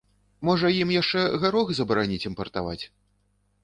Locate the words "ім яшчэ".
0.81-1.21